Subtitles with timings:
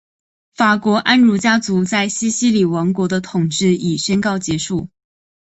[0.55, 4.89] 法国安茹家族在西西里王国的统治已宣告结束。